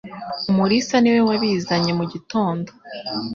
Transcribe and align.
Umulisa 0.49 0.95
niwe 0.99 1.21
wabizanye 1.29 1.91
mugitondo 1.99 2.69